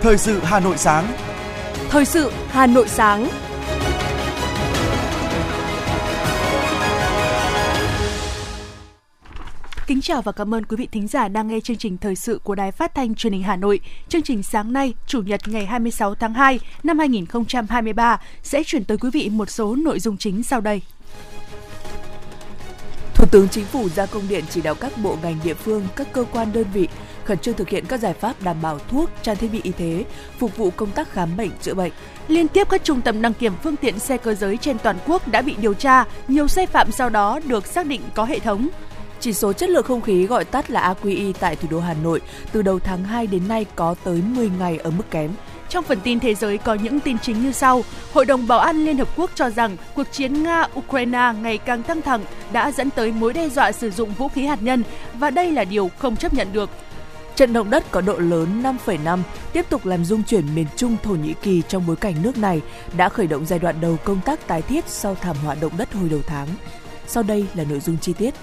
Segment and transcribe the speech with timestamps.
[0.00, 1.12] Thời sự Hà Nội sáng.
[1.88, 3.28] Thời sự Hà Nội sáng.
[9.86, 12.40] Kính chào và cảm ơn quý vị thính giả đang nghe chương trình thời sự
[12.44, 13.80] của Đài Phát thanh Truyền hình Hà Nội.
[14.08, 18.98] Chương trình sáng nay, Chủ nhật ngày 26 tháng 2 năm 2023 sẽ chuyển tới
[18.98, 20.82] quý vị một số nội dung chính sau đây.
[23.14, 26.12] Thủ tướng Chính phủ ra công điện chỉ đạo các bộ ngành địa phương, các
[26.12, 26.88] cơ quan đơn vị
[27.28, 30.04] khẩn trương thực hiện các giải pháp đảm bảo thuốc, trang thiết bị y tế,
[30.38, 31.92] phục vụ công tác khám bệnh, chữa bệnh.
[32.28, 35.28] Liên tiếp các trung tâm đăng kiểm phương tiện xe cơ giới trên toàn quốc
[35.28, 38.68] đã bị điều tra, nhiều sai phạm sau đó được xác định có hệ thống.
[39.20, 42.20] Chỉ số chất lượng không khí gọi tắt là AQI tại thủ đô Hà Nội
[42.52, 45.30] từ đầu tháng 2 đến nay có tới 10 ngày ở mức kém.
[45.68, 47.84] Trong phần tin thế giới có những tin chính như sau.
[48.12, 52.02] Hội đồng Bảo an Liên Hợp Quốc cho rằng cuộc chiến Nga-Ukraine ngày càng căng
[52.02, 54.82] thẳng đã dẫn tới mối đe dọa sử dụng vũ khí hạt nhân
[55.14, 56.70] và đây là điều không chấp nhận được.
[57.38, 59.18] Trận động đất có độ lớn 5,5
[59.52, 62.60] tiếp tục làm rung chuyển miền Trung Thổ Nhĩ Kỳ trong bối cảnh nước này
[62.96, 65.94] đã khởi động giai đoạn đầu công tác tái thiết sau thảm họa động đất
[65.94, 66.48] hồi đầu tháng.
[67.06, 68.34] Sau đây là nội dung chi tiết.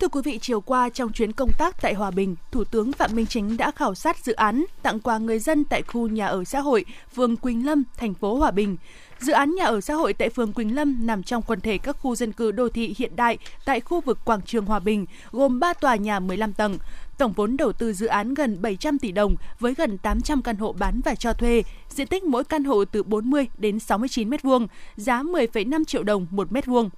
[0.00, 3.10] Thưa quý vị, chiều qua trong chuyến công tác tại Hòa Bình, Thủ tướng Phạm
[3.14, 6.44] Minh Chính đã khảo sát dự án tặng quà người dân tại khu nhà ở
[6.44, 8.76] xã hội phường Quỳnh Lâm, thành phố Hòa Bình.
[9.20, 11.96] Dự án nhà ở xã hội tại phường Quỳnh Lâm nằm trong quần thể các
[12.00, 15.60] khu dân cư đô thị hiện đại tại khu vực quảng trường Hòa Bình, gồm
[15.60, 16.78] 3 tòa nhà 15 tầng.
[17.18, 20.72] Tổng vốn đầu tư dự án gần 700 tỷ đồng với gần 800 căn hộ
[20.72, 25.22] bán và cho thuê, diện tích mỗi căn hộ từ 40 đến 69 m2, giá
[25.22, 26.90] 10,5 triệu đồng một mét vuông.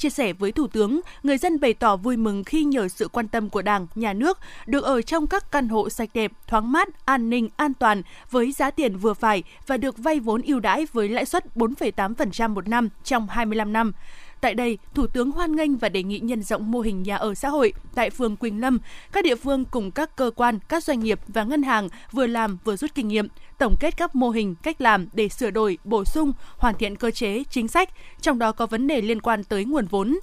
[0.00, 3.28] Chia sẻ với Thủ tướng, người dân bày tỏ vui mừng khi nhờ sự quan
[3.28, 6.88] tâm của Đảng, Nhà nước được ở trong các căn hộ sạch đẹp, thoáng mát,
[7.04, 10.86] an ninh, an toàn với giá tiền vừa phải và được vay vốn ưu đãi
[10.92, 13.92] với lãi suất 4,8% một năm trong 25 năm.
[14.40, 17.34] Tại đây, Thủ tướng hoan nghênh và đề nghị nhân rộng mô hình nhà ở
[17.34, 18.78] xã hội tại phường Quỳnh Lâm.
[19.12, 22.58] Các địa phương cùng các cơ quan, các doanh nghiệp và ngân hàng vừa làm
[22.64, 26.04] vừa rút kinh nghiệm, tổng kết các mô hình, cách làm để sửa đổi, bổ
[26.04, 27.88] sung, hoàn thiện cơ chế, chính sách,
[28.20, 30.18] trong đó có vấn đề liên quan tới nguồn vốn.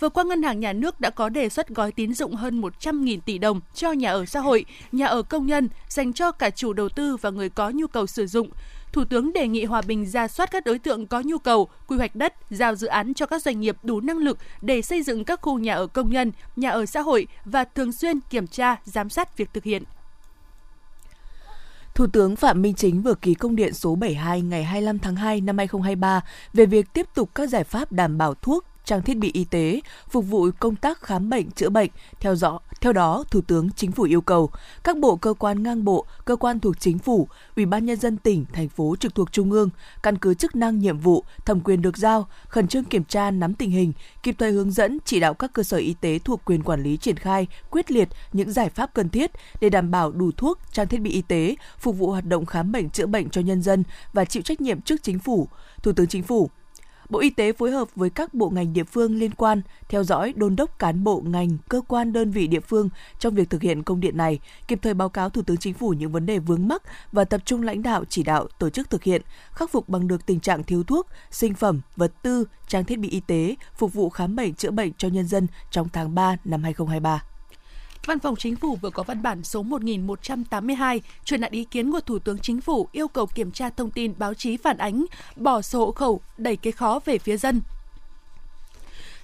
[0.00, 3.20] Vừa qua, Ngân hàng Nhà nước đã có đề xuất gói tín dụng hơn 100.000
[3.20, 6.72] tỷ đồng cho nhà ở xã hội, nhà ở công nhân, dành cho cả chủ
[6.72, 8.50] đầu tư và người có nhu cầu sử dụng.
[8.92, 11.96] Thủ tướng đề nghị Hòa Bình ra soát các đối tượng có nhu cầu, quy
[11.96, 15.24] hoạch đất, giao dự án cho các doanh nghiệp đủ năng lực để xây dựng
[15.24, 18.76] các khu nhà ở công nhân, nhà ở xã hội và thường xuyên kiểm tra,
[18.84, 19.82] giám sát việc thực hiện.
[21.94, 25.40] Thủ tướng Phạm Minh Chính vừa ký công điện số 72 ngày 25 tháng 2
[25.40, 26.20] năm 2023
[26.52, 29.80] về việc tiếp tục các giải pháp đảm bảo thuốc, trang thiết bị y tế
[30.08, 31.90] phục vụ công tác khám bệnh chữa bệnh.
[32.20, 34.50] Theo dõi, theo đó, Thủ tướng Chính phủ yêu cầu
[34.84, 38.16] các bộ cơ quan ngang bộ, cơ quan thuộc Chính phủ, Ủy ban nhân dân
[38.16, 39.70] tỉnh, thành phố trực thuộc trung ương
[40.02, 43.54] căn cứ chức năng nhiệm vụ, thẩm quyền được giao, khẩn trương kiểm tra nắm
[43.54, 46.62] tình hình, kịp thời hướng dẫn chỉ đạo các cơ sở y tế thuộc quyền
[46.62, 50.30] quản lý triển khai quyết liệt những giải pháp cần thiết để đảm bảo đủ
[50.36, 53.40] thuốc, trang thiết bị y tế phục vụ hoạt động khám bệnh chữa bệnh cho
[53.40, 55.48] nhân dân và chịu trách nhiệm trước chính phủ.
[55.82, 56.50] Thủ tướng Chính phủ
[57.12, 60.32] Bộ Y tế phối hợp với các bộ ngành địa phương liên quan theo dõi
[60.36, 63.82] đôn đốc cán bộ ngành, cơ quan đơn vị địa phương trong việc thực hiện
[63.82, 66.68] công điện này, kịp thời báo cáo Thủ tướng Chính phủ những vấn đề vướng
[66.68, 69.22] mắc và tập trung lãnh đạo chỉ đạo tổ chức thực hiện,
[69.52, 73.08] khắc phục bằng được tình trạng thiếu thuốc, sinh phẩm, vật tư, trang thiết bị
[73.08, 76.62] y tế phục vụ khám bệnh chữa bệnh cho nhân dân trong tháng 3 năm
[76.62, 77.31] 2023.
[78.06, 82.00] Văn phòng Chính phủ vừa có văn bản số 1182 truyền đạt ý kiến của
[82.00, 85.04] Thủ tướng Chính phủ yêu cầu kiểm tra thông tin báo chí phản ánh,
[85.36, 87.60] bỏ sổ hộ khẩu, đẩy cái khó về phía dân.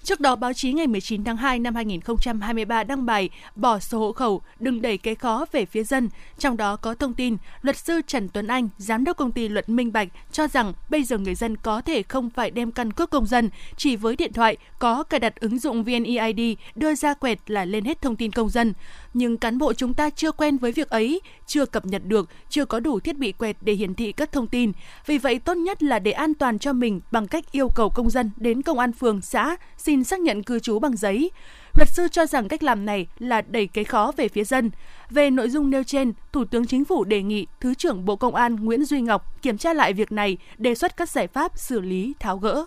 [0.02, 4.12] Trước đó, báo chí ngày 19 tháng 2 năm 2023 đăng bài bỏ sổ hộ
[4.12, 6.08] khẩu, đừng đẩy cái khó về phía dân.
[6.38, 9.68] Trong đó có thông tin, luật sư Trần Tuấn Anh, giám đốc công ty Luật
[9.68, 13.10] Minh Bạch, cho rằng bây giờ người dân có thể không phải đem căn cước
[13.10, 16.40] công dân, chỉ với điện thoại có cài đặt ứng dụng VNeID
[16.74, 18.74] đưa ra quẹt là lên hết thông tin công dân.
[19.14, 22.64] Nhưng cán bộ chúng ta chưa quen với việc ấy, chưa cập nhật được, chưa
[22.64, 24.72] có đủ thiết bị quẹt để hiển thị các thông tin.
[25.06, 28.10] Vì vậy, tốt nhất là để an toàn cho mình bằng cách yêu cầu công
[28.10, 29.56] dân đến công an phường, xã,
[29.88, 31.30] xin xác nhận cư trú bằng giấy.
[31.74, 34.70] Luật sư cho rằng cách làm này là đẩy cái khó về phía dân.
[35.10, 38.34] Về nội dung nêu trên, Thủ tướng Chính phủ đề nghị Thứ trưởng Bộ Công
[38.34, 41.80] an Nguyễn Duy Ngọc kiểm tra lại việc này, đề xuất các giải pháp xử
[41.80, 42.66] lý tháo gỡ.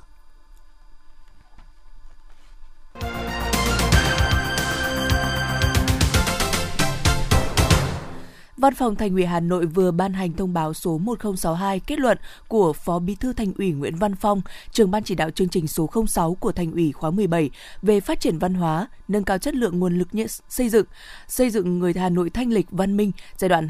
[8.62, 12.18] Văn phòng Thành ủy Hà Nội vừa ban hành thông báo số 1062 kết luận
[12.48, 14.42] của Phó Bí thư Thành ủy Nguyễn Văn Phong,
[14.72, 17.50] trưởng ban chỉ đạo chương trình số 06 của Thành ủy khóa 17
[17.82, 20.08] về phát triển văn hóa, nâng cao chất lượng nguồn lực
[20.50, 20.86] xây dựng,
[21.28, 23.68] xây dựng người Hà Nội thanh lịch văn minh giai đoạn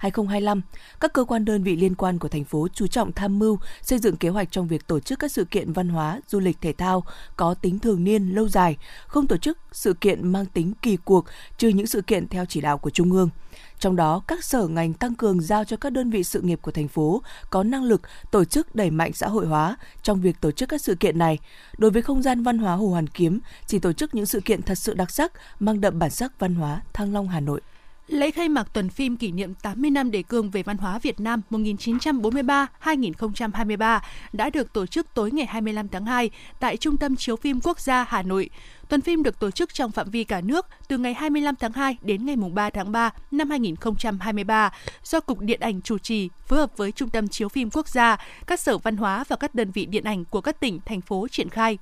[0.00, 0.60] 2021-2025.
[1.00, 3.98] Các cơ quan đơn vị liên quan của thành phố chú trọng tham mưu xây
[3.98, 6.72] dựng kế hoạch trong việc tổ chức các sự kiện văn hóa, du lịch thể
[6.72, 7.04] thao
[7.36, 11.24] có tính thường niên lâu dài, không tổ chức sự kiện mang tính kỳ cuộc
[11.58, 13.30] trừ những sự kiện theo chỉ đạo của Trung ương
[13.78, 16.70] trong đó, các sở ngành tăng cường giao cho các đơn vị sự nghiệp của
[16.70, 20.50] thành phố có năng lực tổ chức đẩy mạnh xã hội hóa trong việc tổ
[20.50, 21.38] chức các sự kiện này.
[21.78, 24.62] Đối với không gian văn hóa Hồ Hoàn Kiếm, chỉ tổ chức những sự kiện
[24.62, 27.60] thật sự đặc sắc, mang đậm bản sắc văn hóa Thăng Long Hà Nội.
[28.08, 31.20] Lễ khai mạc tuần phim kỷ niệm 80 năm đề cương về văn hóa Việt
[31.20, 34.00] Nam 1943-2023
[34.32, 37.80] đã được tổ chức tối ngày 25 tháng 2 tại Trung tâm Chiếu phim Quốc
[37.80, 38.50] gia Hà Nội.
[38.88, 41.96] Tuần phim được tổ chức trong phạm vi cả nước từ ngày 25 tháng 2
[42.02, 44.72] đến ngày 3 tháng 3 năm 2023
[45.04, 48.16] do Cục Điện ảnh chủ trì phối hợp với Trung tâm Chiếu phim Quốc gia,
[48.46, 51.28] các sở văn hóa và các đơn vị điện ảnh của các tỉnh, thành phố
[51.28, 51.78] triển khai.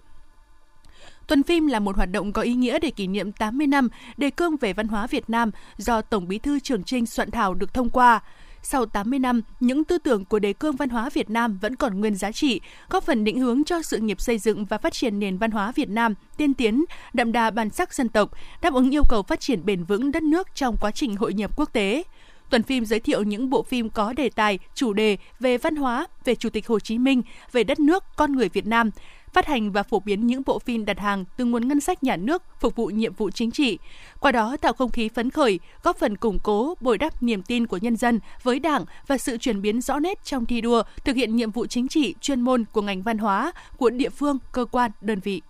[1.26, 4.30] Tuần phim là một hoạt động có ý nghĩa để kỷ niệm 80 năm đề
[4.30, 7.74] cương về văn hóa Việt Nam do Tổng Bí thư Trường Trinh soạn thảo được
[7.74, 8.20] thông qua.
[8.62, 12.00] Sau 80 năm, những tư tưởng của đề cương văn hóa Việt Nam vẫn còn
[12.00, 15.18] nguyên giá trị, góp phần định hướng cho sự nghiệp xây dựng và phát triển
[15.18, 16.84] nền văn hóa Việt Nam tiên tiến,
[17.14, 18.30] đậm đà bản sắc dân tộc,
[18.62, 21.56] đáp ứng yêu cầu phát triển bền vững đất nước trong quá trình hội nhập
[21.56, 22.02] quốc tế.
[22.50, 26.06] Tuần phim giới thiệu những bộ phim có đề tài, chủ đề về văn hóa,
[26.24, 28.90] về Chủ tịch Hồ Chí Minh, về đất nước, con người Việt Nam,
[29.36, 32.16] phát hành và phổ biến những bộ phim đặt hàng từ nguồn ngân sách nhà
[32.16, 33.78] nước phục vụ nhiệm vụ chính trị.
[34.20, 37.66] Qua đó tạo không khí phấn khởi, góp phần củng cố, bồi đắp niềm tin
[37.66, 41.16] của nhân dân với Đảng và sự chuyển biến rõ nét trong thi đua thực
[41.16, 44.64] hiện nhiệm vụ chính trị chuyên môn của ngành văn hóa, của địa phương, cơ
[44.64, 45.42] quan, đơn vị.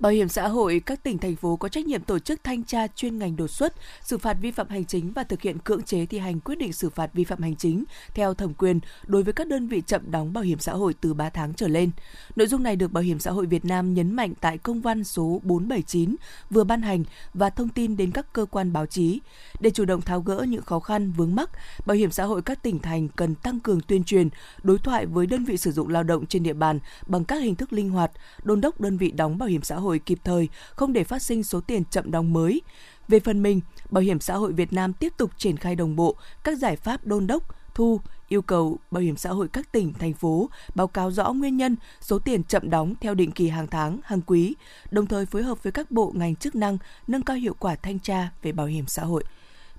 [0.00, 2.86] Bảo hiểm xã hội các tỉnh thành phố có trách nhiệm tổ chức thanh tra
[2.86, 6.06] chuyên ngành đột xuất, xử phạt vi phạm hành chính và thực hiện cưỡng chế
[6.06, 9.32] thi hành quyết định xử phạt vi phạm hành chính theo thẩm quyền đối với
[9.32, 11.90] các đơn vị chậm đóng bảo hiểm xã hội từ 3 tháng trở lên.
[12.36, 15.04] Nội dung này được Bảo hiểm xã hội Việt Nam nhấn mạnh tại công văn
[15.04, 16.16] số 479
[16.50, 17.04] vừa ban hành
[17.34, 19.20] và thông tin đến các cơ quan báo chí.
[19.60, 21.50] Để chủ động tháo gỡ những khó khăn vướng mắc,
[21.86, 24.28] Bảo hiểm xã hội các tỉnh thành cần tăng cường tuyên truyền,
[24.62, 27.54] đối thoại với đơn vị sử dụng lao động trên địa bàn bằng các hình
[27.54, 28.10] thức linh hoạt,
[28.42, 31.22] đôn đốc đơn vị đóng bảo hiểm xã hội hồi kịp thời, không để phát
[31.22, 32.62] sinh số tiền chậm đóng mới.
[33.08, 33.60] Về phần mình,
[33.90, 37.06] Bảo hiểm xã hội Việt Nam tiếp tục triển khai đồng bộ các giải pháp
[37.06, 37.42] đôn đốc,
[37.74, 41.56] thu, yêu cầu bảo hiểm xã hội các tỉnh, thành phố báo cáo rõ nguyên
[41.56, 44.54] nhân, số tiền chậm đóng theo định kỳ hàng tháng, hàng quý,
[44.90, 47.98] đồng thời phối hợp với các bộ ngành chức năng nâng cao hiệu quả thanh
[47.98, 49.24] tra về bảo hiểm xã hội.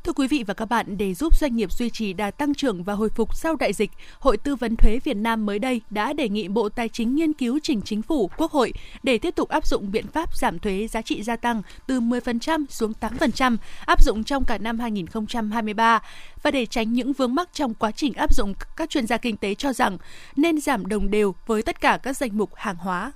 [0.03, 2.83] Thưa quý vị và các bạn, để giúp doanh nghiệp duy trì đà tăng trưởng
[2.83, 6.13] và hồi phục sau đại dịch, Hội Tư vấn Thuế Việt Nam mới đây đã
[6.13, 9.50] đề nghị Bộ Tài chính nghiên cứu trình chính phủ, Quốc hội để tiếp tục
[9.50, 14.03] áp dụng biện pháp giảm thuế giá trị gia tăng từ 10% xuống 8%, áp
[14.03, 16.00] dụng trong cả năm 2023.
[16.44, 19.38] Và để tránh những vướng mắc trong quá trình áp dụng, các chuyên gia kinh
[19.38, 19.98] tế cho rằng
[20.36, 23.12] nên giảm đồng đều với tất cả các danh mục hàng hóa,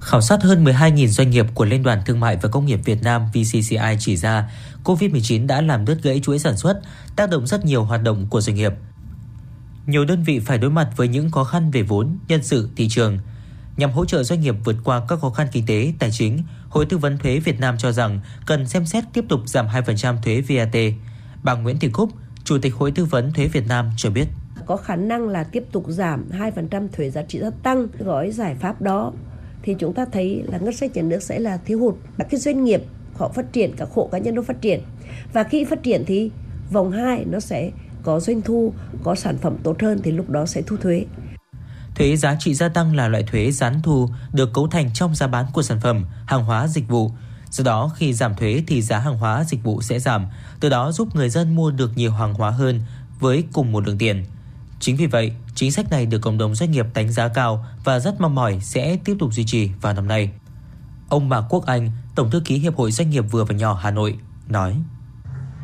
[0.00, 3.02] Khảo sát hơn 12.000 doanh nghiệp của Liên đoàn Thương mại và Công nghiệp Việt
[3.02, 4.50] Nam VCCI chỉ ra,
[4.84, 6.80] COVID-19 đã làm đứt gãy chuỗi sản xuất,
[7.16, 8.72] tác động rất nhiều hoạt động của doanh nghiệp.
[9.86, 12.88] Nhiều đơn vị phải đối mặt với những khó khăn về vốn, nhân sự, thị
[12.90, 13.18] trường.
[13.76, 16.86] Nhằm hỗ trợ doanh nghiệp vượt qua các khó khăn kinh tế, tài chính, Hội
[16.86, 20.40] Tư vấn Thuế Việt Nam cho rằng cần xem xét tiếp tục giảm 2% thuế
[20.40, 20.76] VAT.
[21.42, 22.10] Bà Nguyễn Thị Cúc,
[22.44, 24.26] Chủ tịch Hội Tư vấn Thuế Việt Nam cho biết
[24.66, 27.86] có khả năng là tiếp tục giảm 2% thuế giá trị gia tăng.
[27.98, 29.12] Gói giải pháp đó
[29.66, 32.40] thì chúng ta thấy là ngân sách nhà nước sẽ là thiếu hụt các cái
[32.40, 32.82] doanh nghiệp
[33.14, 34.82] họ phát triển các hộ cá nhân nó phát triển
[35.32, 36.30] và khi phát triển thì
[36.72, 37.70] vòng 2 nó sẽ
[38.02, 38.72] có doanh thu
[39.02, 41.04] có sản phẩm tốt hơn thì lúc đó sẽ thu thuế
[41.94, 45.26] Thuế giá trị gia tăng là loại thuế gián thu được cấu thành trong giá
[45.26, 47.10] bán của sản phẩm, hàng hóa, dịch vụ.
[47.50, 50.26] Do đó, khi giảm thuế thì giá hàng hóa, dịch vụ sẽ giảm,
[50.60, 52.80] từ đó giúp người dân mua được nhiều hàng hóa hơn
[53.20, 54.24] với cùng một lượng tiền.
[54.80, 57.98] Chính vì vậy, chính sách này được cộng đồng doanh nghiệp đánh giá cao và
[58.00, 60.30] rất mong mỏi sẽ tiếp tục duy trì vào năm nay.
[61.08, 63.90] Ông Mạc Quốc Anh, Tổng thư ký Hiệp hội Doanh nghiệp vừa và nhỏ Hà
[63.90, 64.18] Nội,
[64.48, 64.76] nói: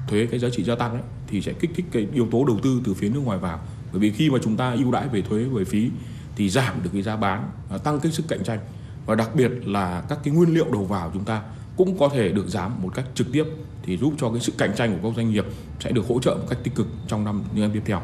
[0.09, 2.59] Thuế cái giá trị gia tăng ấy, thì sẽ kích thích cái yếu tố đầu
[2.63, 3.61] tư từ phía nước ngoài vào.
[3.93, 5.91] Bởi vì khi mà chúng ta ưu đãi về thuế về phí
[6.37, 8.59] thì giảm được cái giá bán, à, tăng cái sức cạnh tranh
[9.07, 11.43] và đặc biệt là các cái nguyên liệu đầu vào chúng ta
[11.77, 13.45] cũng có thể được giảm một cách trực tiếp
[13.83, 15.45] thì giúp cho cái sự cạnh tranh của các doanh nghiệp
[15.81, 18.01] sẽ được hỗ trợ một cách tích cực trong năm những năm tiếp theo.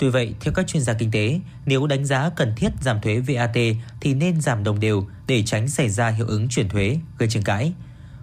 [0.00, 3.18] Tuy vậy, theo các chuyên gia kinh tế, nếu đánh giá cần thiết giảm thuế
[3.18, 3.56] VAT
[4.00, 7.42] thì nên giảm đồng đều để tránh xảy ra hiệu ứng chuyển thuế, gây tranh
[7.42, 7.72] cãi.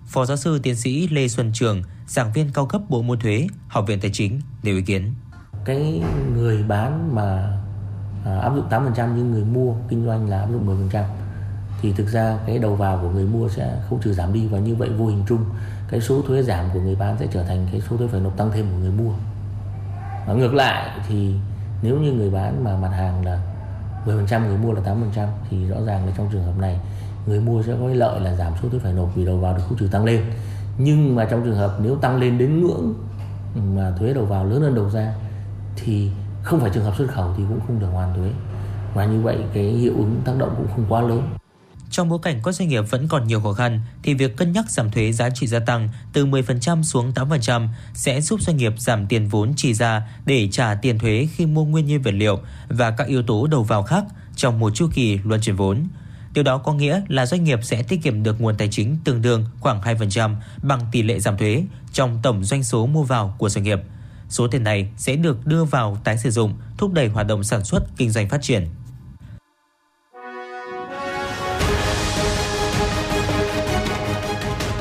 [0.06, 3.48] Phó giáo sư tiến sĩ Lê Xuân Trường, giảng viên cao cấp Bộ môn thuế,
[3.68, 5.14] Học viện Tài chính nêu ý kiến.
[5.66, 6.02] Cái
[6.34, 7.58] người bán mà
[8.26, 11.04] à, áp dụng 8% nhưng người mua kinh doanh là áp dụng 10%
[11.82, 14.60] thì thực ra cái đầu vào của người mua sẽ không trừ giảm đi và
[14.60, 15.46] như vậy vô hình chung
[15.92, 18.38] cái số thuế giảm của người bán sẽ trở thành cái số thuế phải nộp
[18.38, 19.14] tăng thêm của người mua.
[20.28, 21.34] Và ngược lại thì
[21.82, 23.40] nếu như người bán mà mặt hàng là
[24.06, 26.80] 10% người mua là 8% thì rõ ràng là trong trường hợp này
[27.28, 29.64] người mua sẽ có lợi là giảm số thuế phải nộp vì đầu vào được
[29.68, 30.22] khấu trừ tăng lên.
[30.78, 32.94] Nhưng mà trong trường hợp nếu tăng lên đến ngưỡng
[33.76, 35.14] mà thuế đầu vào lớn hơn đầu ra
[35.76, 36.12] thì
[36.44, 38.32] không phải trường hợp xuất khẩu thì cũng không được hoàn thuế.
[38.94, 41.22] Và như vậy cái hiệu ứng tác động cũng không quá lớn.
[41.90, 44.70] Trong bối cảnh các doanh nghiệp vẫn còn nhiều khó khăn thì việc cân nhắc
[44.70, 49.08] giảm thuế giá trị gia tăng từ 10% xuống 8% sẽ giúp doanh nghiệp giảm
[49.08, 52.92] tiền vốn chi ra để trả tiền thuế khi mua nguyên nhiên vật liệu và
[52.92, 54.04] các yếu tố đầu vào khác
[54.36, 55.88] trong một chu kỳ luân chuyển vốn.
[56.34, 59.22] Điều đó có nghĩa là doanh nghiệp sẽ tiết kiệm được nguồn tài chính tương
[59.22, 61.64] đương khoảng 2% bằng tỷ lệ giảm thuế
[61.94, 63.80] trong tổng doanh số mua vào của doanh nghiệp.
[64.30, 67.64] Số tiền này sẽ được đưa vào tái sử dụng, thúc đẩy hoạt động sản
[67.64, 68.68] xuất, kinh doanh phát triển.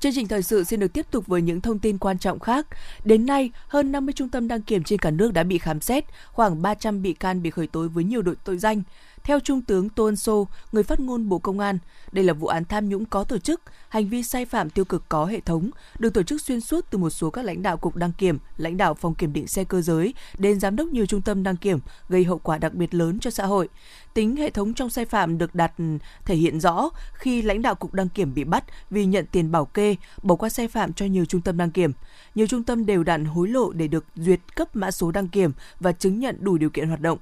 [0.00, 2.66] Chương trình thời sự xin được tiếp tục với những thông tin quan trọng khác.
[3.04, 6.04] Đến nay, hơn 50 trung tâm đăng kiểm trên cả nước đã bị khám xét,
[6.32, 8.82] khoảng 300 bị can bị khởi tố với nhiều đội tội danh.
[9.28, 11.78] Theo Trung tướng Tô Ân Sô, người phát ngôn Bộ Công an,
[12.12, 15.08] đây là vụ án tham nhũng có tổ chức, hành vi sai phạm tiêu cực
[15.08, 17.96] có hệ thống, được tổ chức xuyên suốt từ một số các lãnh đạo cục
[17.96, 21.22] đăng kiểm, lãnh đạo phòng kiểm định xe cơ giới đến giám đốc nhiều trung
[21.22, 23.68] tâm đăng kiểm, gây hậu quả đặc biệt lớn cho xã hội.
[24.14, 25.72] Tính hệ thống trong sai phạm được đặt
[26.24, 29.64] thể hiện rõ khi lãnh đạo cục đăng kiểm bị bắt vì nhận tiền bảo
[29.64, 31.92] kê, bỏ qua sai phạm cho nhiều trung tâm đăng kiểm.
[32.34, 35.52] Nhiều trung tâm đều đặn hối lộ để được duyệt cấp mã số đăng kiểm
[35.80, 37.18] và chứng nhận đủ điều kiện hoạt động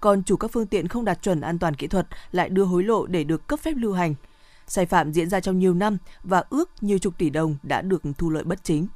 [0.00, 2.82] còn chủ các phương tiện không đạt chuẩn an toàn kỹ thuật lại đưa hối
[2.82, 4.14] lộ để được cấp phép lưu hành.
[4.66, 8.02] Sai phạm diễn ra trong nhiều năm và ước nhiều chục tỷ đồng đã được
[8.18, 8.86] thu lợi bất chính.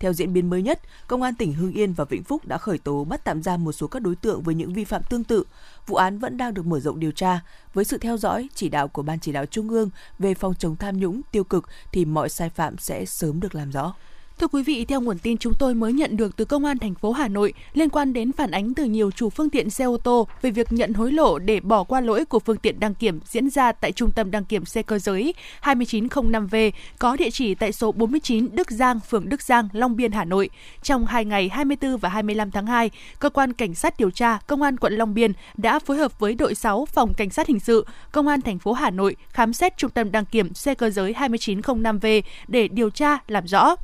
[0.00, 2.78] Theo diễn biến mới nhất, Công an tỉnh Hưng Yên và Vĩnh Phúc đã khởi
[2.78, 5.44] tố bắt tạm giam một số các đối tượng với những vi phạm tương tự.
[5.86, 7.40] Vụ án vẫn đang được mở rộng điều tra.
[7.74, 10.76] Với sự theo dõi, chỉ đạo của Ban chỉ đạo Trung ương về phòng chống
[10.76, 13.94] tham nhũng tiêu cực thì mọi sai phạm sẽ sớm được làm rõ.
[14.40, 16.94] Thưa quý vị, theo nguồn tin chúng tôi mới nhận được từ Công an thành
[16.94, 19.96] phố Hà Nội liên quan đến phản ánh từ nhiều chủ phương tiện xe ô
[19.96, 23.20] tô về việc nhận hối lộ để bỏ qua lỗi của phương tiện đăng kiểm
[23.24, 27.72] diễn ra tại Trung tâm đăng kiểm xe cơ giới 2905V có địa chỉ tại
[27.72, 30.50] số 49 Đức Giang, phường Đức Giang, Long Biên, Hà Nội.
[30.82, 34.62] Trong hai ngày 24 và 25 tháng 2, cơ quan cảnh sát điều tra Công
[34.62, 37.86] an quận Long Biên đã phối hợp với đội 6 phòng cảnh sát hình sự
[38.12, 41.12] Công an thành phố Hà Nội khám xét Trung tâm đăng kiểm xe cơ giới
[41.12, 43.76] 2905V để điều tra làm rõ.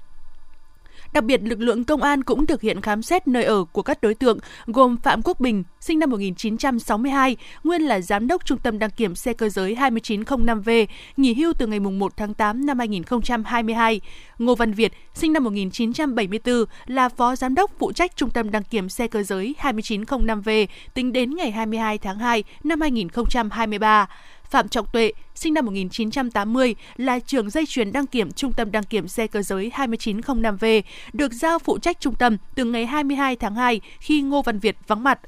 [1.13, 4.01] Đặc biệt, lực lượng công an cũng thực hiện khám xét nơi ở của các
[4.03, 8.79] đối tượng gồm Phạm Quốc Bình, sinh năm 1962, nguyên là giám đốc Trung tâm
[8.79, 10.87] đăng kiểm xe cơ giới 2905V,
[11.17, 14.01] nghỉ hưu từ ngày 1 tháng 8 năm 2022.
[14.39, 18.65] Ngô Văn Việt, sinh năm 1974, là phó giám đốc phụ trách Trung tâm đăng
[18.65, 24.09] kiểm xe cơ giới 2905V tính đến ngày 22 tháng 2 năm 2023.
[24.50, 28.85] Phạm Trọng Tuệ, sinh năm 1980, là trưởng dây chuyền đăng kiểm Trung tâm đăng
[28.85, 33.55] kiểm xe cơ giới 2905V, được giao phụ trách trung tâm từ ngày 22 tháng
[33.55, 35.21] 2 khi Ngô Văn Việt vắng mặt.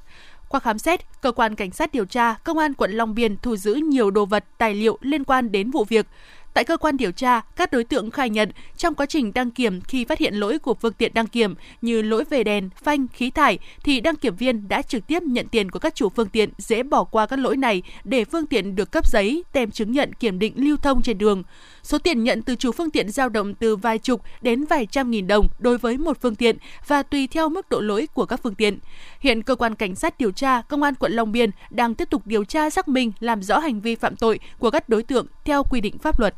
[0.49, 3.57] Qua khám xét, cơ quan cảnh sát điều tra công an quận Long Biên thu
[3.57, 6.07] giữ nhiều đồ vật, tài liệu liên quan đến vụ việc.
[6.59, 9.81] Tại cơ quan điều tra, các đối tượng khai nhận trong quá trình đăng kiểm
[9.81, 13.31] khi phát hiện lỗi của phương tiện đăng kiểm như lỗi về đèn, phanh, khí
[13.31, 16.51] thải thì đăng kiểm viên đã trực tiếp nhận tiền của các chủ phương tiện
[16.59, 20.13] dễ bỏ qua các lỗi này để phương tiện được cấp giấy, tem chứng nhận
[20.13, 21.43] kiểm định lưu thông trên đường.
[21.83, 25.11] Số tiền nhận từ chủ phương tiện dao động từ vài chục đến vài trăm
[25.11, 28.41] nghìn đồng đối với một phương tiện và tùy theo mức độ lỗi của các
[28.43, 28.79] phương tiện.
[29.21, 32.23] Hiện cơ quan cảnh sát điều tra công an quận Long Biên đang tiếp tục
[32.27, 35.63] điều tra xác minh làm rõ hành vi phạm tội của các đối tượng theo
[35.63, 36.35] quy định pháp luật.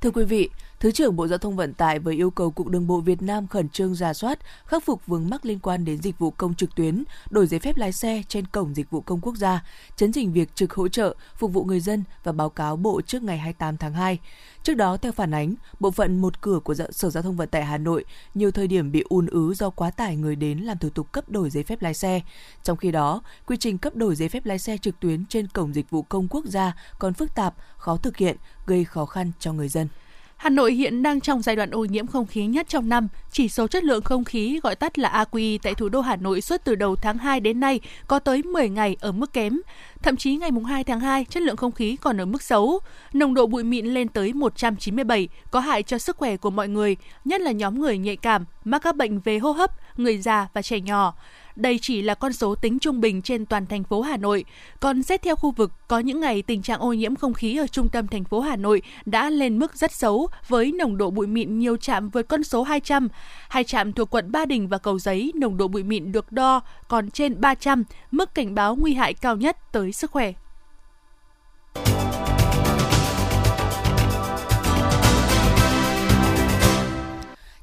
[0.00, 0.50] Thưa quý vị,
[0.80, 3.46] Thứ trưởng Bộ Giao thông Vận tải vừa yêu cầu Cục Đường bộ Việt Nam
[3.46, 6.74] khẩn trương ra soát, khắc phục vướng mắc liên quan đến dịch vụ công trực
[6.74, 9.64] tuyến, đổi giấy phép lái xe trên cổng dịch vụ công quốc gia,
[9.96, 13.22] chấn chỉnh việc trực hỗ trợ, phục vụ người dân và báo cáo Bộ trước
[13.22, 14.18] ngày 28 tháng 2.
[14.62, 17.64] Trước đó, theo phản ánh, bộ phận một cửa của Sở Giao thông Vận tải
[17.64, 18.04] Hà Nội
[18.34, 21.28] nhiều thời điểm bị ùn ứ do quá tải người đến làm thủ tục cấp
[21.28, 22.20] đổi giấy phép lái xe.
[22.62, 25.74] Trong khi đó, quy trình cấp đổi giấy phép lái xe trực tuyến trên cổng
[25.74, 29.52] dịch vụ công quốc gia còn phức tạp, khó thực hiện, gây khó khăn cho
[29.52, 29.88] người dân.
[30.36, 33.08] Hà Nội hiện đang trong giai đoạn ô nhiễm không khí nhất trong năm.
[33.30, 36.40] Chỉ số chất lượng không khí gọi tắt là AQI tại thủ đô Hà Nội
[36.40, 39.60] suốt từ đầu tháng 2 đến nay có tới 10 ngày ở mức kém.
[40.02, 42.80] Thậm chí ngày 2 tháng 2, chất lượng không khí còn ở mức xấu.
[43.12, 46.96] Nồng độ bụi mịn lên tới 197, có hại cho sức khỏe của mọi người,
[47.24, 50.62] nhất là nhóm người nhạy cảm, mắc các bệnh về hô hấp, người già và
[50.62, 51.14] trẻ nhỏ.
[51.56, 54.44] Đây chỉ là con số tính trung bình trên toàn thành phố Hà Nội.
[54.80, 57.66] Còn xét theo khu vực, có những ngày tình trạng ô nhiễm không khí ở
[57.66, 61.26] trung tâm thành phố Hà Nội đã lên mức rất xấu với nồng độ bụi
[61.26, 63.08] mịn nhiều trạm vượt con số 200.
[63.48, 66.60] Hai trạm thuộc quận Ba Đình và Cầu Giấy, nồng độ bụi mịn được đo
[66.88, 70.32] còn trên 300, mức cảnh báo nguy hại cao nhất tới sức khỏe.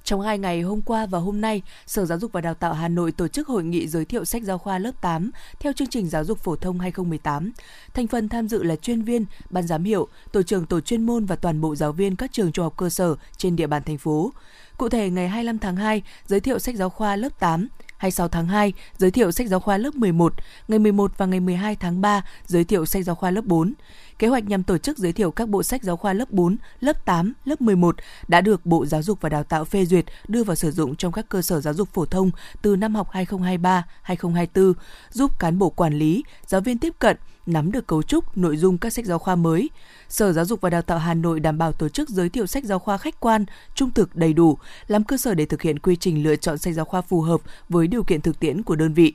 [0.04, 2.88] Trong hai ngày hôm qua và hôm nay, Sở Giáo dục và Đào tạo Hà
[2.88, 6.10] Nội tổ chức hội nghị giới thiệu sách giáo khoa lớp 8 theo chương trình
[6.10, 7.52] giáo dục phổ thông 2018.
[7.94, 11.26] Thành phần tham dự là chuyên viên, ban giám hiệu, tổ trưởng tổ chuyên môn
[11.26, 13.98] và toàn bộ giáo viên các trường trung học cơ sở trên địa bàn thành
[13.98, 14.32] phố.
[14.78, 17.68] Cụ thể, ngày 25 tháng 2, giới thiệu sách giáo khoa lớp 8,
[18.04, 20.34] 26 tháng 2, giới thiệu sách giáo khoa lớp 11,
[20.68, 23.74] ngày 11 và ngày 12 tháng 3, giới thiệu sách giáo khoa lớp 4.
[24.20, 27.06] Kế hoạch nhằm tổ chức giới thiệu các bộ sách giáo khoa lớp 4, lớp
[27.06, 27.96] 8, lớp 11
[28.28, 31.12] đã được Bộ Giáo dục và Đào tạo phê duyệt đưa vào sử dụng trong
[31.12, 32.32] các cơ sở giáo dục phổ thông
[32.62, 34.74] từ năm học 2023-2024,
[35.12, 38.78] giúp cán bộ quản lý, giáo viên tiếp cận, nắm được cấu trúc, nội dung
[38.78, 39.70] các sách giáo khoa mới.
[40.14, 42.64] Sở Giáo dục và Đào tạo Hà Nội đảm bảo tổ chức giới thiệu sách
[42.64, 45.96] giáo khoa khách quan, trung thực đầy đủ, làm cơ sở để thực hiện quy
[45.96, 48.94] trình lựa chọn sách giáo khoa phù hợp với điều kiện thực tiễn của đơn
[48.94, 49.14] vị.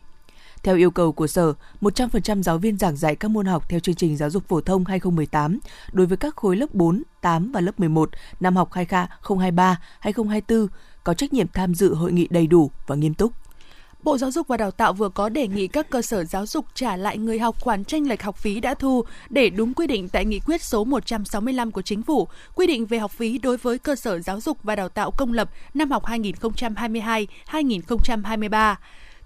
[0.63, 3.95] Theo yêu cầu của Sở, 100% giáo viên giảng dạy các môn học theo chương
[3.95, 5.59] trình giáo dục phổ thông 2018
[5.93, 8.71] đối với các khối lớp 4, 8 và lớp 11 năm học
[9.23, 10.67] 2023-2024
[11.05, 13.33] có trách nhiệm tham dự hội nghị đầy đủ và nghiêm túc.
[14.03, 16.67] Bộ Giáo dục và Đào tạo vừa có đề nghị các cơ sở giáo dục
[16.75, 20.09] trả lại người học khoản tranh lệch học phí đã thu để đúng quy định
[20.09, 23.79] tại nghị quyết số 165 của Chính phủ, quy định về học phí đối với
[23.79, 28.75] cơ sở giáo dục và đào tạo công lập năm học 2022-2023.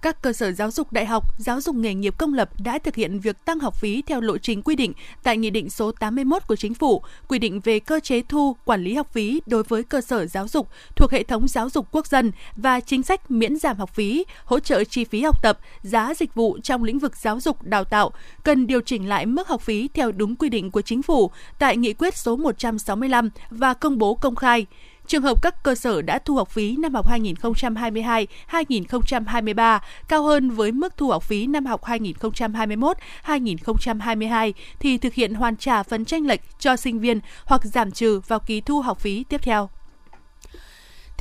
[0.02, 2.94] Các cơ sở giáo dục đại học, giáo dục nghề nghiệp công lập đã thực
[2.94, 4.92] hiện việc tăng học phí theo lộ trình quy định
[5.22, 8.84] tại Nghị định số 81 của Chính phủ, quy định về cơ chế thu, quản
[8.84, 12.06] lý học phí đối với cơ sở giáo dục thuộc hệ thống giáo dục quốc
[12.06, 16.14] dân và chính sách miễn giảm học phí, hỗ trợ chi phí học tập, giá
[16.14, 18.10] dịch vụ trong lĩnh vực giáo dục đào tạo,
[18.44, 21.76] cần điều chỉnh lại mức học phí theo đúng quy định của Chính phủ tại
[21.76, 24.66] Nghị quyết số 165 và công bố công khai.
[25.12, 29.78] Trường hợp các cơ sở đã thu học phí năm học 2022-2023
[30.08, 35.82] cao hơn với mức thu học phí năm học 2021-2022 thì thực hiện hoàn trả
[35.82, 39.40] phần tranh lệch cho sinh viên hoặc giảm trừ vào kỳ thu học phí tiếp
[39.42, 39.70] theo.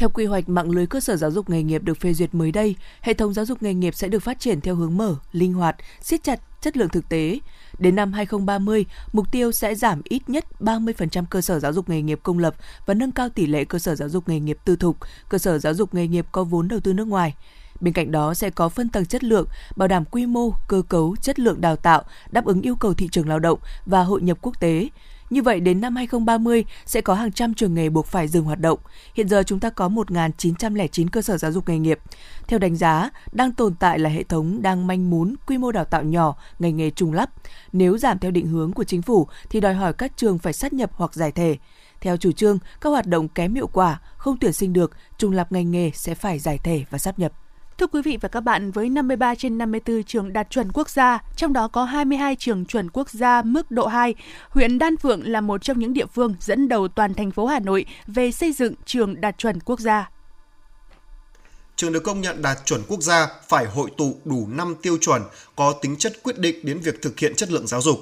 [0.02, 2.52] Theo quy hoạch mạng lưới cơ sở giáo dục nghề nghiệp được phê duyệt mới
[2.52, 5.54] đây, hệ thống giáo dục nghề nghiệp sẽ được phát triển theo hướng mở, linh
[5.54, 7.40] hoạt, siết chặt chất lượng thực tế.
[7.80, 12.02] Đến năm 2030, mục tiêu sẽ giảm ít nhất 30% cơ sở giáo dục nghề
[12.02, 14.76] nghiệp công lập và nâng cao tỷ lệ cơ sở giáo dục nghề nghiệp tư
[14.76, 14.98] thục,
[15.30, 17.36] cơ sở giáo dục nghề nghiệp có vốn đầu tư nước ngoài.
[17.80, 21.16] Bên cạnh đó sẽ có phân tầng chất lượng, bảo đảm quy mô, cơ cấu,
[21.22, 24.38] chất lượng đào tạo, đáp ứng yêu cầu thị trường lao động và hội nhập
[24.42, 24.90] quốc tế.
[25.32, 28.60] Như vậy đến năm 2030 sẽ có hàng trăm trường nghề buộc phải dừng hoạt
[28.60, 28.80] động.
[29.16, 32.00] Hiện giờ chúng ta có 1.909 cơ sở giáo dục nghề nghiệp.
[32.48, 35.86] Theo đánh giá, đang tồn tại là hệ thống đang manh mún, quy mô đào
[35.86, 37.30] tạo nhỏ, ngành nghề trùng lắp.
[37.74, 40.74] Nếu giảm theo định hướng của chính phủ thì đòi hỏi các trường phải sát
[40.74, 41.58] nhập hoặc giải thể.
[42.02, 45.52] Theo chủ trương, các hoạt động kém hiệu quả, không tuyển sinh được, trùng lập
[45.52, 47.32] ngành nghề sẽ phải giải thể và sắp nhập.
[47.82, 51.20] Thưa quý vị và các bạn, với 53 trên 54 trường đạt chuẩn quốc gia,
[51.36, 54.16] trong đó có 22 trường chuẩn quốc gia mức độ 2,
[54.50, 57.60] huyện Đan Phượng là một trong những địa phương dẫn đầu toàn thành phố Hà
[57.60, 60.10] Nội về xây dựng trường đạt chuẩn quốc gia.
[61.76, 65.22] Trường được công nhận đạt chuẩn quốc gia phải hội tụ đủ 5 tiêu chuẩn
[65.56, 68.00] có tính chất quyết định đến việc thực hiện chất lượng giáo dục.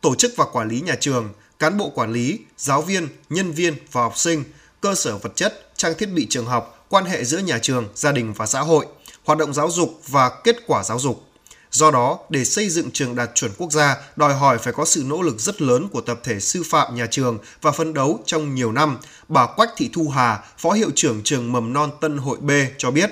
[0.00, 3.74] Tổ chức và quản lý nhà trường, cán bộ quản lý, giáo viên, nhân viên
[3.92, 4.44] và học sinh,
[4.80, 8.12] cơ sở vật chất, trang thiết bị trường học, quan hệ giữa nhà trường, gia
[8.12, 8.86] đình và xã hội–
[9.24, 11.24] hoạt động giáo dục và kết quả giáo dục.
[11.70, 15.02] Do đó, để xây dựng trường đạt chuẩn quốc gia, đòi hỏi phải có sự
[15.06, 18.54] nỗ lực rất lớn của tập thể sư phạm nhà trường và phân đấu trong
[18.54, 22.38] nhiều năm, bà Quách Thị Thu Hà, Phó Hiệu trưởng trường mầm non Tân Hội
[22.40, 23.10] B cho biết.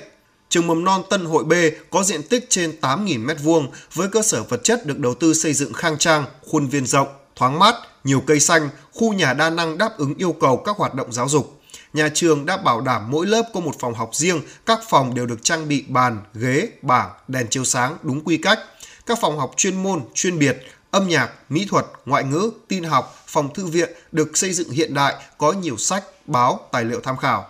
[0.49, 1.53] Trường mầm non Tân Hội B
[1.91, 5.55] có diện tích trên 8.000 m2 với cơ sở vật chất được đầu tư xây
[5.55, 9.79] dựng khang trang, khuôn viên rộng, thoáng mát, nhiều cây xanh, khu nhà đa năng
[9.79, 11.60] đáp ứng yêu cầu các hoạt động giáo dục
[11.93, 15.27] nhà trường đã bảo đảm mỗi lớp có một phòng học riêng, các phòng đều
[15.27, 18.59] được trang bị bàn, ghế, bảng, đèn chiếu sáng đúng quy cách.
[19.07, 20.59] Các phòng học chuyên môn, chuyên biệt,
[20.91, 24.95] âm nhạc, mỹ thuật, ngoại ngữ, tin học, phòng thư viện được xây dựng hiện
[24.95, 27.47] đại, có nhiều sách, báo, tài liệu tham khảo.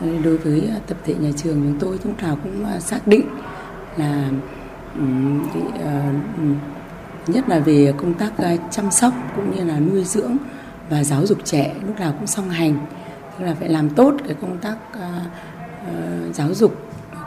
[0.00, 3.28] Đối với à, tập thể nhà trường chúng tôi lúc nào cũng à, xác định
[3.96, 4.30] là
[5.84, 6.12] à,
[7.26, 8.32] nhất là về công tác
[8.70, 10.36] chăm sóc cũng như là nuôi dưỡng
[10.90, 12.86] và giáo dục trẻ lúc nào cũng song hành
[13.38, 15.04] tức là phải làm tốt cái công tác uh,
[15.88, 16.76] uh, giáo dục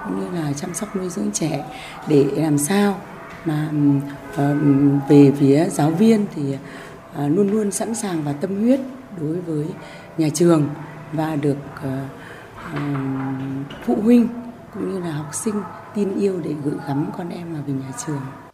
[0.04, 1.66] cũng như là chăm sóc nuôi dưỡng trẻ
[2.08, 2.98] để làm sao
[3.46, 3.70] mà
[4.34, 4.40] uh,
[5.10, 8.80] về phía giáo viên thì uh, luôn luôn sẵn sàng và tâm huyết
[9.22, 9.66] đối với
[10.18, 10.70] nhà trường
[11.12, 11.94] và được uh,
[12.74, 12.80] uh,
[13.86, 14.28] phụ huynh
[14.74, 15.56] cũng như là học sinh
[15.96, 18.47] tin yêu để gửi gắm con em vào về nhà trường.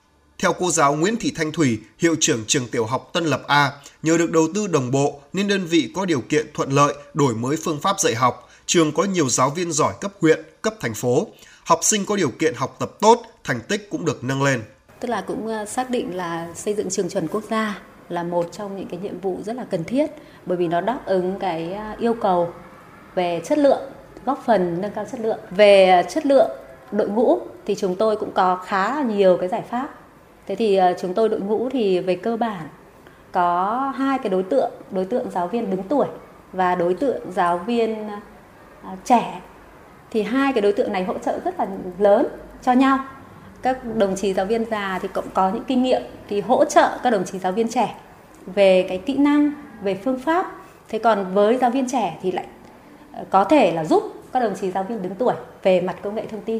[0.43, 3.71] Theo cô giáo Nguyễn Thị Thanh Thủy, hiệu trưởng trường tiểu học Tân Lập A,
[4.01, 7.35] nhờ được đầu tư đồng bộ nên đơn vị có điều kiện thuận lợi đổi
[7.35, 10.93] mới phương pháp dạy học, trường có nhiều giáo viên giỏi cấp huyện, cấp thành
[10.93, 11.27] phố.
[11.65, 14.61] Học sinh có điều kiện học tập tốt, thành tích cũng được nâng lên.
[14.99, 18.49] Tức là cũng ờ, xác định là xây dựng trường chuẩn quốc gia là một
[18.51, 20.11] trong những cái nhiệm vụ rất là cần thiết
[20.45, 22.53] bởi vì nó đáp ứng cái ờ, yêu cầu
[23.15, 23.81] về chất lượng
[24.25, 25.39] góp phần nâng cao chất lượng.
[25.51, 26.49] Về chất lượng
[26.91, 29.99] đội ngũ thì chúng tôi cũng có khá là nhiều cái giải pháp.
[30.47, 32.67] Thế thì ờ, chúng tôi đội ngũ thì về cơ bản
[33.31, 36.07] có hai cái đối tượng, đối tượng giáo viên đứng tuổi
[36.51, 38.09] và đối tượng giáo viên
[38.83, 39.41] ờ, trẻ.
[40.11, 41.67] Thì hai cái đối tượng này hỗ trợ rất là
[41.99, 42.27] lớn
[42.61, 42.99] cho nhau.
[43.61, 46.89] Các đồng chí giáo viên già thì cũng có những kinh nghiệm thì hỗ trợ
[47.03, 47.95] các đồng chí giáo viên trẻ
[48.45, 49.51] về cái kỹ năng,
[49.81, 50.51] về phương pháp.
[50.89, 52.45] Thế còn với giáo viên trẻ thì lại
[53.13, 54.03] ờ, có thể là giúp
[54.33, 56.59] các đồng chí giáo viên đứng tuổi về mặt công nghệ thông tin.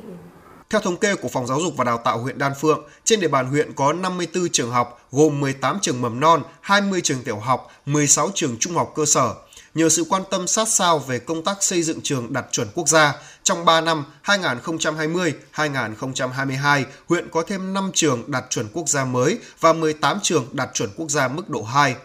[0.73, 3.27] Theo thống kê của Phòng Giáo dục và Đào tạo huyện Đan Phượng, trên địa
[3.27, 7.71] bàn huyện có 54 trường học gồm 18 trường mầm non, 20 trường tiểu học,
[7.85, 9.33] 16 trường trung học cơ sở.
[9.73, 12.87] Nhờ sự quan tâm sát sao về công tác xây dựng trường đạt chuẩn quốc
[12.87, 19.37] gia, trong 3 năm 2020-2022, huyện có thêm 5 trường đạt chuẩn quốc gia mới
[19.59, 21.95] và 18 trường đạt chuẩn quốc gia mức độ 2.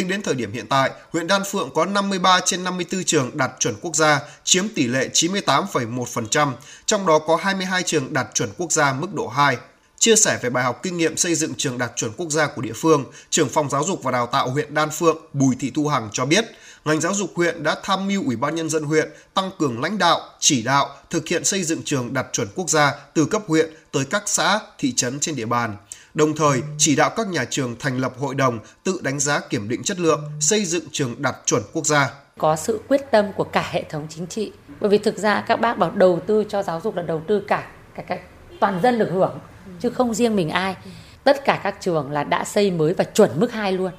[0.00, 3.50] Tính đến thời điểm hiện tại, huyện Đan Phượng có 53 trên 54 trường đạt
[3.58, 6.52] chuẩn quốc gia, chiếm tỷ lệ 98,1%,
[6.86, 9.56] trong đó có 22 trường đạt chuẩn quốc gia mức độ 2.
[9.98, 12.62] Chia sẻ về bài học kinh nghiệm xây dựng trường đạt chuẩn quốc gia của
[12.62, 15.88] địa phương, trưởng phòng giáo dục và đào tạo huyện Đan Phượng Bùi Thị Thu
[15.88, 16.44] Hằng cho biết,
[16.84, 19.98] ngành giáo dục huyện đã tham mưu Ủy ban nhân dân huyện tăng cường lãnh
[19.98, 23.74] đạo, chỉ đạo thực hiện xây dựng trường đạt chuẩn quốc gia từ cấp huyện
[23.92, 25.76] tới các xã, thị trấn trên địa bàn
[26.14, 29.68] đồng thời chỉ đạo các nhà trường thành lập hội đồng tự đánh giá kiểm
[29.68, 32.10] định chất lượng, xây dựng trường đạt chuẩn quốc gia.
[32.38, 35.60] Có sự quyết tâm của cả hệ thống chính trị, bởi vì thực ra các
[35.60, 38.18] bác bảo đầu tư cho giáo dục là đầu tư cả cả, cả
[38.60, 39.38] toàn dân được hưởng,
[39.80, 40.76] chứ không riêng mình ai.
[41.24, 43.92] Tất cả các trường là đã xây mới và chuẩn mức 2 luôn.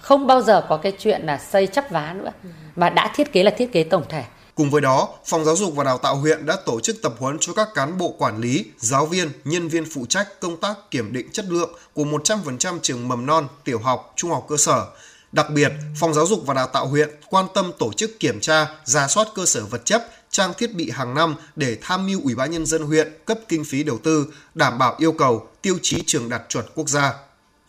[0.00, 2.30] Không bao giờ có cái chuyện là xây chấp vá nữa,
[2.76, 4.24] mà đã thiết kế là thiết kế tổng thể.
[4.54, 7.36] Cùng với đó, Phòng Giáo dục và Đào tạo huyện đã tổ chức tập huấn
[7.40, 11.12] cho các cán bộ quản lý, giáo viên, nhân viên phụ trách công tác kiểm
[11.12, 14.86] định chất lượng của 100% trường mầm non, tiểu học, trung học cơ sở.
[15.32, 18.66] Đặc biệt, Phòng Giáo dục và Đào tạo huyện quan tâm tổ chức kiểm tra,
[18.84, 22.34] ra soát cơ sở vật chất, trang thiết bị hàng năm để tham mưu Ủy
[22.34, 26.02] ban nhân dân huyện cấp kinh phí đầu tư, đảm bảo yêu cầu, tiêu chí
[26.06, 27.14] trường đạt chuẩn quốc gia.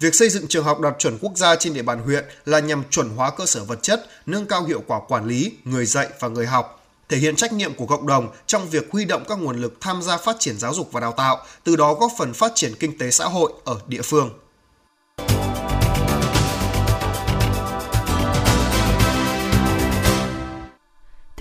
[0.04, 2.84] Việc xây dựng trường học đạt chuẩn quốc gia trên địa bàn huyện là nhằm
[2.90, 6.28] chuẩn hóa cơ sở vật chất, nâng cao hiệu quả quản lý, người dạy và
[6.28, 9.62] người học, thể hiện trách nhiệm của cộng đồng trong việc huy động các nguồn
[9.62, 12.52] lực tham gia phát triển giáo dục và đào tạo, từ đó góp phần phát
[12.56, 14.30] triển kinh tế xã hội ở địa phương.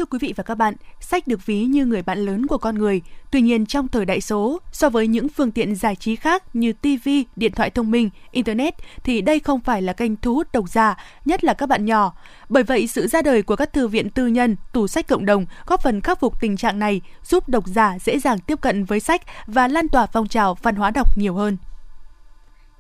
[0.02, 2.78] Thưa quý vị và các bạn, sách được ví như người bạn lớn của con
[2.78, 3.02] người.
[3.30, 6.72] Tuy nhiên trong thời đại số, so với những phương tiện giải trí khác như
[6.72, 10.68] TV, điện thoại thông minh, Internet thì đây không phải là kênh thu hút độc
[10.68, 12.14] giả, nhất là các bạn nhỏ.
[12.48, 15.46] Bởi vậy, sự ra đời của các thư viện tư nhân, tủ sách cộng đồng
[15.66, 19.00] góp phần khắc phục tình trạng này, giúp độc giả dễ dàng tiếp cận với
[19.00, 21.56] sách và lan tỏa phong trào văn hóa đọc nhiều hơn.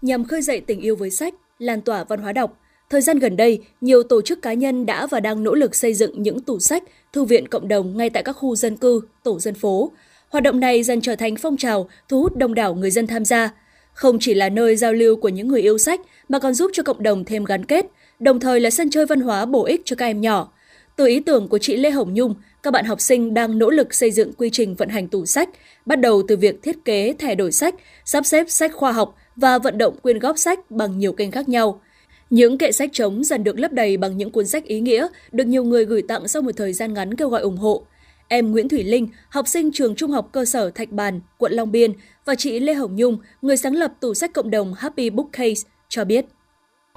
[0.02, 2.52] Nhằm khơi dậy tình yêu với sách, lan tỏa văn hóa đọc,
[2.92, 5.94] Thời gian gần đây, nhiều tổ chức cá nhân đã và đang nỗ lực xây
[5.94, 9.40] dựng những tủ sách, thư viện cộng đồng ngay tại các khu dân cư, tổ
[9.40, 9.92] dân phố.
[10.28, 13.24] Hoạt động này dần trở thành phong trào thu hút đông đảo người dân tham
[13.24, 13.50] gia.
[13.92, 16.82] Không chỉ là nơi giao lưu của những người yêu sách mà còn giúp cho
[16.82, 17.86] cộng đồng thêm gắn kết,
[18.18, 20.52] đồng thời là sân chơi văn hóa bổ ích cho các em nhỏ.
[20.96, 23.94] Từ ý tưởng của chị Lê Hồng Nhung, các bạn học sinh đang nỗ lực
[23.94, 25.48] xây dựng quy trình vận hành tủ sách,
[25.86, 27.74] bắt đầu từ việc thiết kế thẻ đổi sách,
[28.04, 31.48] sắp xếp sách khoa học và vận động quyên góp sách bằng nhiều kênh khác
[31.48, 31.80] nhau–
[32.32, 35.44] những kệ sách trống dần được lấp đầy bằng những cuốn sách ý nghĩa, được
[35.44, 37.82] nhiều người gửi tặng sau một thời gian ngắn kêu gọi ủng hộ.
[38.28, 41.72] Em Nguyễn Thủy Linh, học sinh trường trung học cơ sở Thạch Bàn, quận Long
[41.72, 41.92] Biên
[42.24, 46.04] và chị Lê Hồng Nhung, người sáng lập tủ sách cộng đồng Happy Bookcase, cho
[46.04, 46.26] biết.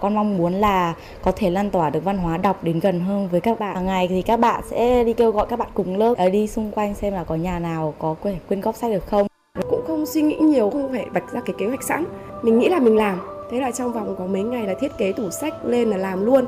[0.02, 3.30] Con mong muốn là có thể lan tỏa được văn hóa đọc đến gần hơn
[3.32, 3.76] với các bạn.
[3.76, 6.72] Hàng ngày thì các bạn sẽ đi kêu gọi các bạn cùng lớp đi xung
[6.72, 9.28] quanh xem là có nhà nào có quyển quyên góp sách được không.
[9.70, 12.06] Cũng không suy nghĩ nhiều, không phải vạch ra cái kế hoạch sẵn.
[12.44, 15.12] Mình nghĩ là mình làm, thế là trong vòng có mấy ngày là thiết kế
[15.12, 16.46] tủ sách lên là làm luôn.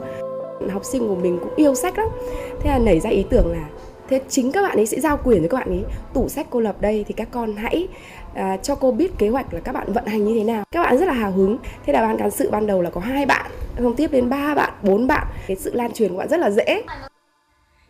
[0.72, 2.08] Học sinh của mình cũng yêu sách lắm.
[2.60, 3.70] Thế là nảy ra ý tưởng là
[4.10, 5.84] thế chính các bạn ấy sẽ giao quyền cho các bạn ấy.
[6.14, 7.88] Tủ sách cô lập đây thì các con hãy
[8.34, 10.64] à, cho cô biết kế hoạch là các bạn vận hành như thế nào.
[10.72, 11.58] Các bạn rất là hào hứng.
[11.86, 14.56] Thế là ban cán sự ban đầu là có hai bạn không tiếp đến ba
[14.56, 15.28] bạn bốn bạn.
[15.48, 16.84] Cái sự lan truyền của bạn rất là dễ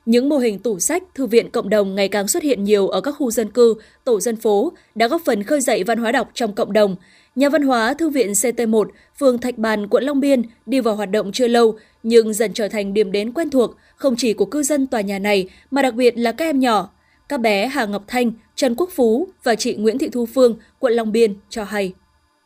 [0.07, 3.01] những mô hình tủ sách, thư viện cộng đồng ngày càng xuất hiện nhiều ở
[3.01, 6.29] các khu dân cư, tổ dân phố đã góp phần khơi dậy văn hóa đọc
[6.33, 6.95] trong cộng đồng,
[7.37, 8.85] Nhà văn hóa Thư viện CT1,
[9.19, 12.67] phường Thạch Bàn, quận Long Biên đi vào hoạt động chưa lâu, nhưng dần trở
[12.67, 15.93] thành điểm đến quen thuộc không chỉ của cư dân tòa nhà này mà đặc
[15.93, 16.89] biệt là các em nhỏ.
[17.29, 20.93] Các bé Hà Ngọc Thanh, Trần Quốc Phú và chị Nguyễn Thị Thu Phương, quận
[20.93, 21.93] Long Biên cho hay.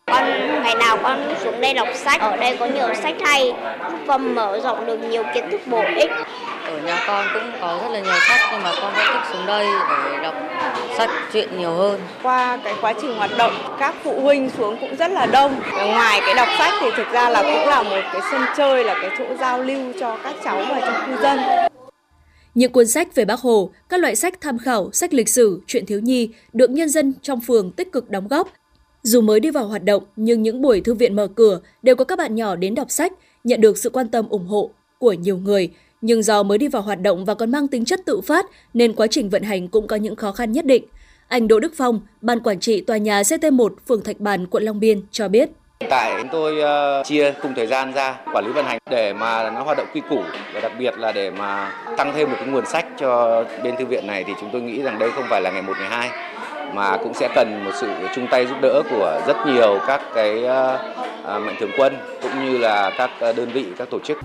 [0.05, 0.23] Con
[0.63, 3.53] ngày nào con xuống đây đọc sách, ở đây có nhiều sách hay,
[4.05, 6.09] và mở rộng được nhiều kiến thức bổ ích.
[6.71, 9.45] Ở nhà con cũng có rất là nhiều sách nhưng mà con vẫn thích xuống
[9.45, 10.35] đây để đọc
[10.97, 12.01] sách truyện nhiều hơn.
[12.23, 15.61] Qua cái quá trình hoạt động, các phụ huynh xuống cũng rất là đông.
[15.73, 18.95] Ngoài cái đọc sách thì thực ra là cũng là một cái sân chơi, là
[19.01, 21.39] cái chỗ giao lưu cho các cháu và cho cư dân.
[22.55, 25.85] Những cuốn sách về Bác Hồ, các loại sách tham khảo, sách lịch sử, chuyện
[25.85, 28.47] thiếu nhi được nhân dân trong phường tích cực đóng góp.
[29.03, 32.05] Dù mới đi vào hoạt động, nhưng những buổi thư viện mở cửa đều có
[32.05, 35.37] các bạn nhỏ đến đọc sách, nhận được sự quan tâm ủng hộ của nhiều
[35.37, 35.69] người.
[36.01, 38.93] Nhưng do mới đi vào hoạt động và còn mang tính chất tự phát nên
[38.93, 40.85] quá trình vận hành cũng có những khó khăn nhất định.
[41.27, 44.79] Anh Đỗ Đức Phong, Ban Quản trị Tòa nhà CT1, phường Thạch Bàn, quận Long
[44.79, 45.49] Biên cho biết.
[45.79, 46.53] Hiện tại chúng tôi
[46.99, 49.87] uh, chia cùng thời gian ra quản lý vận hành để mà nó hoạt động
[49.93, 53.43] quy củ và đặc biệt là để mà tăng thêm một cái nguồn sách cho
[53.63, 55.73] bên thư viện này thì chúng tôi nghĩ rằng đây không phải là ngày một
[55.79, 56.09] ngày hai
[56.73, 60.37] mà cũng sẽ cần một sự chung tay giúp đỡ của rất nhiều các cái
[60.37, 64.17] uh, mạnh thường quân cũng như là các đơn vị các tổ chức.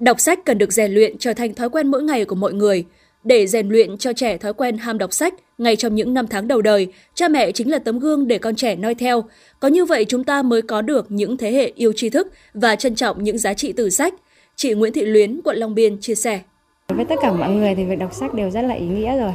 [0.00, 2.84] Đọc sách cần được rèn luyện trở thành thói quen mỗi ngày của mọi người.
[3.24, 6.48] Để rèn luyện cho trẻ thói quen ham đọc sách ngay trong những năm tháng
[6.48, 9.24] đầu đời, cha mẹ chính là tấm gương để con trẻ noi theo.
[9.60, 12.76] Có như vậy chúng ta mới có được những thế hệ yêu tri thức và
[12.76, 14.14] trân trọng những giá trị từ sách.
[14.56, 16.40] Chị Nguyễn Thị Luyến, quận Long Biên chia sẻ.
[16.88, 19.18] Đối với tất cả mọi người thì việc đọc sách đều rất là ý nghĩa
[19.18, 19.32] rồi.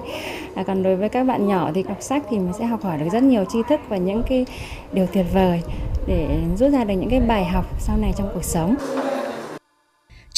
[0.56, 2.98] À, còn đối với các bạn nhỏ thì đọc sách thì mình sẽ học hỏi
[2.98, 4.46] được rất nhiều tri thức và những cái
[4.94, 5.62] điều tuyệt vời
[6.08, 6.28] để
[6.60, 8.76] rút ra được những cái bài học sau này trong cuộc sống.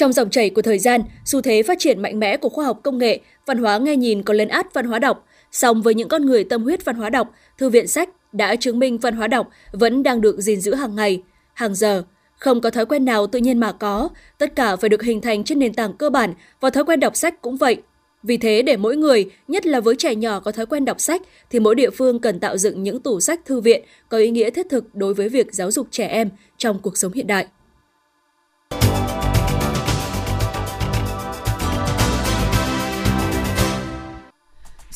[0.01, 2.79] Trong dòng chảy của thời gian, xu thế phát triển mạnh mẽ của khoa học
[2.83, 5.25] công nghệ, văn hóa nghe nhìn có lên át văn hóa đọc.
[5.51, 8.79] Song với những con người tâm huyết văn hóa đọc, thư viện sách đã chứng
[8.79, 11.21] minh văn hóa đọc vẫn đang được gìn giữ hàng ngày,
[11.53, 12.03] hàng giờ.
[12.37, 15.43] Không có thói quen nào tự nhiên mà có, tất cả phải được hình thành
[15.43, 17.77] trên nền tảng cơ bản và thói quen đọc sách cũng vậy.
[18.23, 21.21] Vì thế để mỗi người, nhất là với trẻ nhỏ có thói quen đọc sách
[21.49, 24.49] thì mỗi địa phương cần tạo dựng những tủ sách thư viện có ý nghĩa
[24.49, 27.47] thiết thực đối với việc giáo dục trẻ em trong cuộc sống hiện đại.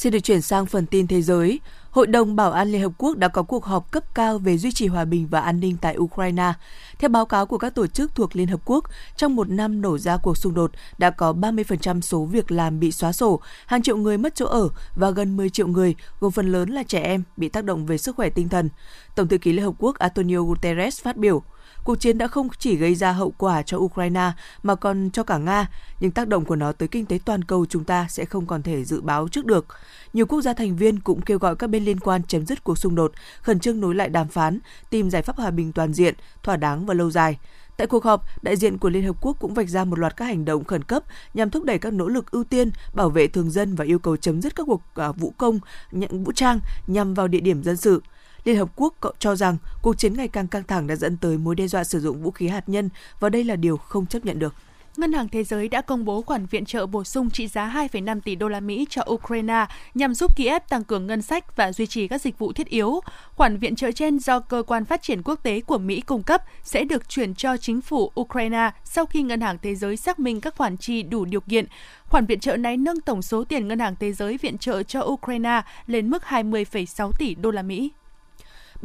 [0.06, 1.60] Xin được chuyển sang phần tin thế giới.
[1.92, 4.72] Hội đồng Bảo an Liên Hợp Quốc đã có cuộc họp cấp cao về duy
[4.72, 6.54] trì hòa bình và an ninh tại Ukraine.
[7.00, 9.98] Theo báo cáo của các tổ chức thuộc Liên Hợp Quốc, trong một năm nổ
[9.98, 13.98] ra cuộc xung đột, đã có 30% số việc làm bị xóa sổ, hàng triệu
[13.98, 17.24] người mất chỗ ở và gần 10 triệu người, gồm phần lớn là trẻ em,
[17.38, 18.70] bị tác động về sức khỏe tinh thần.
[19.16, 21.44] Tổng thư ký Liên Hợp Quốc Antonio Guterres phát biểu,
[21.86, 24.32] Cuộc chiến đã không chỉ gây ra hậu quả cho Ukraine
[24.64, 25.70] mà còn cho cả Nga,
[26.00, 28.64] nhưng tác động của nó tới kinh tế toàn cầu chúng ta sẽ không còn
[28.64, 29.66] thể dự báo trước được.
[30.14, 32.78] Nhiều quốc gia thành viên cũng kêu gọi các bên liên quan chấm dứt cuộc
[32.78, 36.16] xung đột, khẩn trương nối lại đàm phán, tìm giải pháp hòa bình toàn diện,
[36.44, 37.38] thỏa đáng và lâu dài.
[37.78, 40.26] Tại cuộc họp, đại diện của Liên Hợp Quốc cũng vạch ra một loạt các
[40.26, 43.52] hành động khẩn cấp nhằm thúc đẩy các nỗ lực ưu tiên bảo vệ thường
[43.52, 45.60] dân và yêu cầu chấm dứt các cuộc à, vũ công,
[45.92, 48.02] nhận vũ trang nhằm vào địa điểm dân sự.
[48.46, 51.56] Liên Hợp Quốc cho rằng cuộc chiến ngày càng căng thẳng đã dẫn tới mối
[51.56, 54.40] đe dọa sử dụng vũ khí hạt nhân và đây là điều không chấp nhận
[54.40, 54.54] được.
[54.98, 58.22] Ngân hàng Thế giới đã công bố khoản viện trợ bổ sung trị giá 2,5
[58.22, 61.86] tỷ đô la Mỹ cho Ukraine nhằm giúp Kiev tăng cường ngân sách và duy
[61.86, 63.00] trì các dịch vụ thiết yếu.
[63.36, 66.42] Khoản viện trợ trên do cơ quan phát triển quốc tế của Mỹ cung cấp
[66.64, 70.42] sẽ được chuyển cho chính phủ Ukraine sau khi Ngân hàng Thế giới xác minh
[70.42, 71.66] các khoản chi đủ điều kiện.
[72.06, 75.02] Khoản viện trợ này nâng tổng số tiền Ngân hàng Thế giới viện trợ cho
[75.02, 77.92] Ukraine lên mức 20,6 tỷ đô la Mỹ.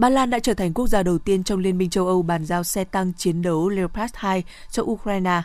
[0.01, 2.45] Ba Lan đã trở thành quốc gia đầu tiên trong Liên minh châu Âu bàn
[2.45, 5.43] giao xe tăng chiến đấu Leopard 2 cho Ukraine.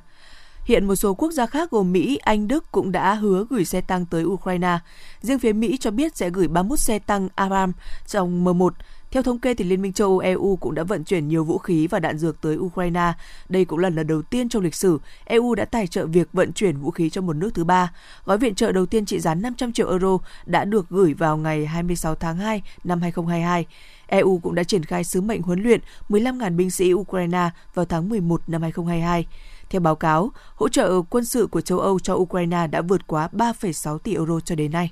[0.64, 3.82] Hiện một số quốc gia khác gồm Mỹ, Anh, Đức cũng đã hứa gửi xe
[3.82, 4.80] tăng tới Ukraine.
[5.22, 7.76] Riêng phía Mỹ cho biết sẽ gửi 31 xe tăng Abrams
[8.08, 8.70] trong M1.
[9.12, 11.58] Theo thống kê, thì Liên minh châu Âu EU cũng đã vận chuyển nhiều vũ
[11.58, 13.14] khí và đạn dược tới Ukraine.
[13.50, 16.54] Đây cũng là lần đầu tiên trong lịch sử EU đã tài trợ việc vận
[16.54, 17.92] chuyển vũ khí cho một nước thứ ba.
[18.26, 21.66] Gói viện trợ đầu tiên trị giá 500 triệu euro đã được gửi vào ngày
[21.66, 23.66] 26 tháng 2 năm 2022.
[24.08, 28.10] EU cũng đã triển khai sứ mệnh huấn luyện 15.000 binh sĩ Ukraine vào tháng
[28.10, 29.28] 11 năm 2022.
[29.70, 33.30] Theo báo cáo, hỗ trợ quân sự của châu Âu cho Ukraine đã vượt quá
[33.34, 34.92] 3,6 tỷ euro cho đến nay.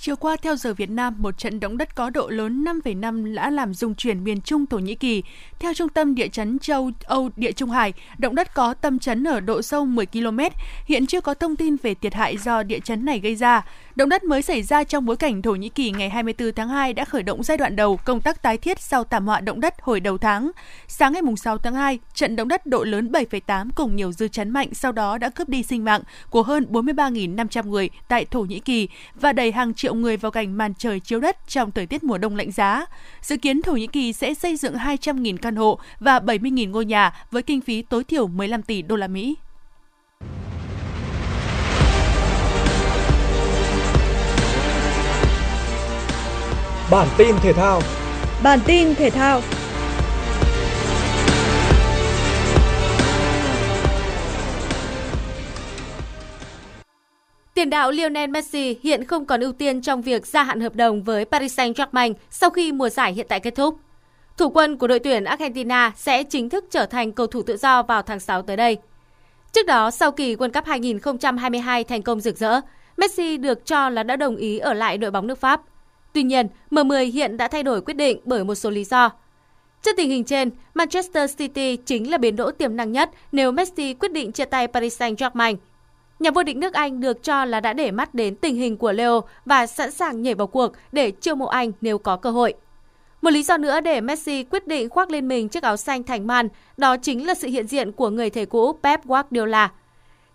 [0.00, 3.50] Chiều qua, theo giờ Việt Nam, một trận động đất có độ lớn 5,5 đã
[3.50, 5.22] làm rung chuyển miền Trung Thổ Nhĩ Kỳ.
[5.58, 9.24] Theo Trung tâm Địa chấn châu Âu Địa Trung Hải, động đất có tâm chấn
[9.24, 10.38] ở độ sâu 10 km.
[10.84, 13.64] Hiện chưa có thông tin về thiệt hại do địa chấn này gây ra.
[13.98, 16.92] Động đất mới xảy ra trong bối cảnh Thổ Nhĩ Kỳ ngày 24 tháng 2
[16.92, 19.74] đã khởi động giai đoạn đầu công tác tái thiết sau thảm họa động đất
[19.80, 20.50] hồi đầu tháng.
[20.88, 24.50] Sáng ngày 6 tháng 2, trận động đất độ lớn 7,8 cùng nhiều dư chấn
[24.50, 28.60] mạnh sau đó đã cướp đi sinh mạng của hơn 43.500 người tại Thổ Nhĩ
[28.60, 32.04] Kỳ và đẩy hàng triệu người vào cảnh màn trời chiếu đất trong thời tiết
[32.04, 32.86] mùa đông lạnh giá.
[33.22, 37.12] Dự kiến Thổ Nhĩ Kỳ sẽ xây dựng 200.000 căn hộ và 70.000 ngôi nhà
[37.30, 39.36] với kinh phí tối thiểu 15 tỷ đô la Mỹ.
[46.90, 47.80] Bản tin thể thao.
[48.42, 49.40] Bản tin thể thao.
[57.54, 61.02] Tiền đạo Lionel Messi hiện không còn ưu tiên trong việc gia hạn hợp đồng
[61.02, 63.78] với Paris Saint-Germain sau khi mùa giải hiện tại kết thúc.
[64.36, 67.82] Thủ quân của đội tuyển Argentina sẽ chính thức trở thành cầu thủ tự do
[67.82, 68.76] vào tháng 6 tới đây.
[69.52, 72.60] Trước đó, sau kỳ World Cup 2022 thành công rực rỡ,
[72.96, 75.60] Messi được cho là đã đồng ý ở lại đội bóng nước Pháp.
[76.12, 79.10] Tuy nhiên, M10 hiện đã thay đổi quyết định bởi một số lý do.
[79.82, 83.94] Trước tình hình trên, Manchester City chính là biến đỗ tiềm năng nhất nếu Messi
[83.94, 85.56] quyết định chia tay Paris Saint-Germain.
[86.18, 88.92] Nhà vô địch nước Anh được cho là đã để mắt đến tình hình của
[88.92, 92.54] Leo và sẵn sàng nhảy vào cuộc để chiêu mộ anh nếu có cơ hội.
[93.22, 96.26] Một lý do nữa để Messi quyết định khoác lên mình chiếc áo xanh thành
[96.26, 99.70] man, đó chính là sự hiện diện của người thầy cũ Pep Guardiola.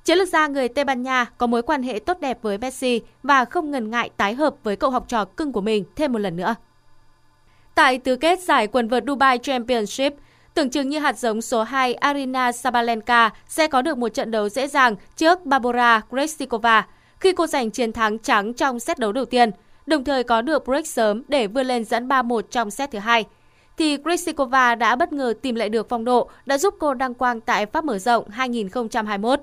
[0.03, 3.01] Chiến lược gia người Tây Ban Nha có mối quan hệ tốt đẹp với Messi
[3.23, 6.19] và không ngần ngại tái hợp với cậu học trò cưng của mình thêm một
[6.19, 6.55] lần nữa.
[7.75, 10.13] Tại tứ kết giải quần vợt Dubai Championship,
[10.53, 14.49] tưởng chừng như hạt giống số 2 Arina Sabalenka sẽ có được một trận đấu
[14.49, 16.81] dễ dàng trước Barbara Krejcikova
[17.19, 19.51] khi cô giành chiến thắng trắng trong set đấu đầu tiên,
[19.85, 23.25] đồng thời có được break sớm để vươn lên dẫn 3-1 trong set thứ hai.
[23.77, 27.41] Thì Krejcikova đã bất ngờ tìm lại được phong độ đã giúp cô đăng quang
[27.41, 29.39] tại Pháp mở rộng 2021.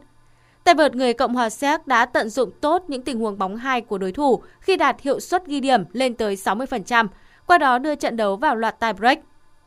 [0.64, 3.80] Tay vợt người Cộng hòa Séc đã tận dụng tốt những tình huống bóng hai
[3.80, 7.08] của đối thủ khi đạt hiệu suất ghi điểm lên tới 60%,
[7.46, 9.18] qua đó đưa trận đấu vào loạt tie break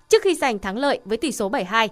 [0.10, 1.88] trước khi giành thắng lợi với tỷ số 7-2.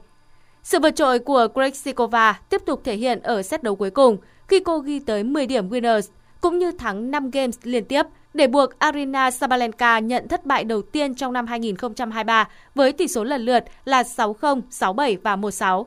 [0.64, 4.60] Sự vượt trội của Krejcikova tiếp tục thể hiện ở set đấu cuối cùng khi
[4.60, 6.02] cô ghi tới 10 điểm winners
[6.42, 10.82] cũng như thắng 5 games liên tiếp để buộc Arina Sabalenka nhận thất bại đầu
[10.82, 15.86] tiên trong năm 2023 với tỷ số lần lượt là 6-0, 6-7 và 1-6.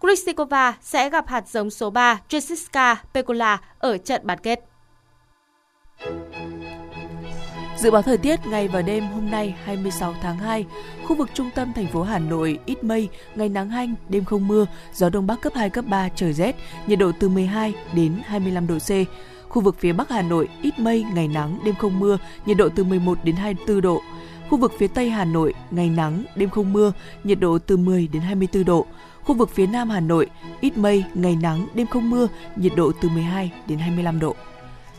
[0.00, 4.64] Krejcikova sẽ gặp hạt giống số 3 Jessica Pegula ở trận bán kết.
[7.78, 10.66] Dự báo thời tiết ngày và đêm hôm nay 26 tháng 2,
[11.06, 14.48] khu vực trung tâm thành phố Hà Nội ít mây, ngày nắng hanh, đêm không
[14.48, 16.56] mưa, gió đông bắc cấp 2 cấp 3 trời rét,
[16.86, 18.90] nhiệt độ từ 12 đến 25 độ C.
[19.48, 22.68] Khu vực phía Bắc Hà Nội ít mây, ngày nắng, đêm không mưa, nhiệt độ
[22.76, 24.02] từ 11 đến 24 độ.
[24.50, 26.92] Khu vực phía Tây Hà Nội ngày nắng, đêm không mưa,
[27.24, 28.86] nhiệt độ từ 10 đến 24 độ.
[29.28, 30.26] Khu vực phía Nam Hà Nội
[30.60, 34.34] ít mây, ngày nắng, đêm không mưa, nhiệt độ từ 12 đến 25 độ.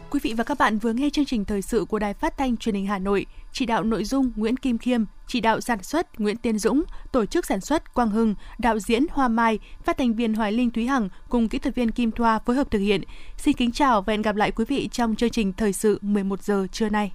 [0.10, 2.58] Quý vị và các bạn vừa nghe chương trình thời sự của Đài Phát thanh
[2.58, 6.20] Truyền hình Hà Nội, chỉ đạo nội dung Nguyễn Kim Khiêm, chỉ đạo sản xuất
[6.20, 10.14] Nguyễn Tiên Dũng, tổ chức sản xuất Quang Hưng, đạo diễn Hoa Mai, phát thanh
[10.14, 13.02] viên Hoài Linh Thúy Hằng cùng kỹ thuật viên Kim Thoa phối hợp thực hiện.
[13.38, 16.44] Xin kính chào và hẹn gặp lại quý vị trong chương trình thời sự 11
[16.44, 17.12] giờ trưa nay.